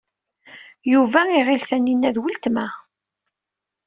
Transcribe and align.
Yuba 0.91 1.21
iɣil 1.37 1.61
Tanina 1.69 2.09
d 2.15 2.17
weltma. 2.21 2.67